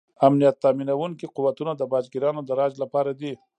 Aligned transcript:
امنیت 0.27 0.55
تامینونکي 0.63 1.25
قوتونه 1.35 1.71
د 1.75 1.81
باج 1.91 2.05
ګیرانو 2.13 2.41
د 2.45 2.49
راج 2.59 2.73
لپاره 2.83 3.11
دي. 3.19 3.33